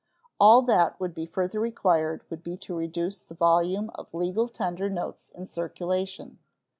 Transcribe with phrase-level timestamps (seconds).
[0.39, 4.89] All that would be further required would be to reduce the volume of legal tender
[4.89, 6.39] notes in circulation.